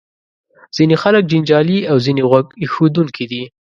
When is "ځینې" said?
0.75-0.95, 2.05-2.21